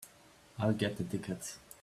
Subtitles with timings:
[0.57, 1.59] I'll get the tickets.